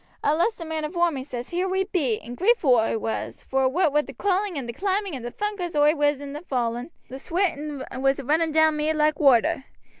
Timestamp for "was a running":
8.01-8.51